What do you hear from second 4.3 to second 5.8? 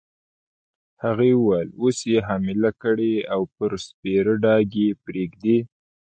ډاګ یې پرېږدې.